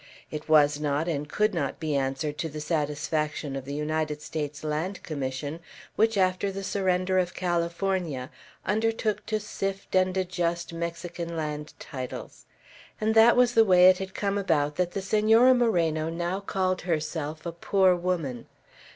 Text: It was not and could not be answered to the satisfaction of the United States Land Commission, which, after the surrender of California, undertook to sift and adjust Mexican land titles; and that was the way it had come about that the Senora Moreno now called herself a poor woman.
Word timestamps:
It 0.31 0.49
was 0.49 0.79
not 0.79 1.07
and 1.07 1.29
could 1.29 1.53
not 1.53 1.79
be 1.79 1.95
answered 1.95 2.39
to 2.39 2.49
the 2.49 2.59
satisfaction 2.59 3.55
of 3.55 3.65
the 3.65 3.73
United 3.75 4.19
States 4.23 4.63
Land 4.63 5.03
Commission, 5.03 5.59
which, 5.95 6.17
after 6.17 6.51
the 6.51 6.63
surrender 6.63 7.19
of 7.19 7.35
California, 7.35 8.31
undertook 8.65 9.23
to 9.27 9.39
sift 9.39 9.93
and 9.95 10.17
adjust 10.17 10.73
Mexican 10.73 11.37
land 11.37 11.75
titles; 11.77 12.47
and 12.99 13.13
that 13.13 13.37
was 13.37 13.53
the 13.53 13.63
way 13.63 13.89
it 13.89 13.99
had 13.99 14.15
come 14.15 14.39
about 14.39 14.75
that 14.77 14.93
the 14.93 15.03
Senora 15.03 15.53
Moreno 15.53 16.09
now 16.09 16.39
called 16.39 16.81
herself 16.81 17.45
a 17.45 17.51
poor 17.51 17.95
woman. 17.95 18.47